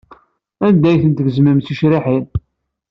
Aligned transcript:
Anda 0.65 0.87
ay 0.89 0.97
ten-tgezmem 1.01 1.57
d 1.59 1.63
ticriḥin? 1.65 2.25